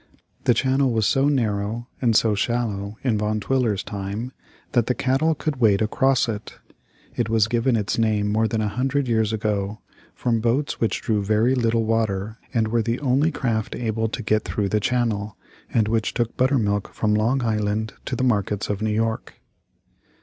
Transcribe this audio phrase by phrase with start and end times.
[0.45, 4.31] The channel was so narrow and so shallow in Van Twiller's time
[4.71, 6.55] that the cattle could wade across it.
[7.15, 9.77] It was given its name more than a hundred years ago,
[10.15, 14.43] from boats which drew very little water, and were the only craft able to get
[14.43, 15.37] through the channel,
[15.71, 19.35] and which took buttermilk from Long Island to the markets of New York.